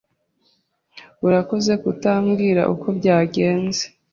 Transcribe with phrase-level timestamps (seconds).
[1.27, 3.83] Urakoze kutabwira uko byagenze.